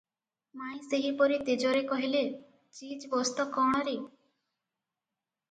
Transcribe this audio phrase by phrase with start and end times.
[0.59, 2.23] ମାଇଁ ସେହିପରି ତେଜରେ କହିଲେ,
[2.79, 3.95] "ଚିଜବସ୍ତ କଣରେ?